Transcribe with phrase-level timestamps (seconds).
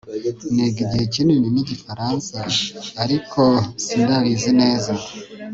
[0.53, 2.37] Niga igihe kinini nigifaransa
[3.03, 3.41] ariko
[3.83, 4.93] sindabizi neza